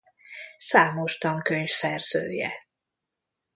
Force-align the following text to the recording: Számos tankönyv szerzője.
Számos 0.57 1.17
tankönyv 1.17 1.67
szerzője. 1.67 2.51